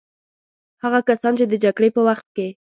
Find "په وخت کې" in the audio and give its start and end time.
1.95-2.47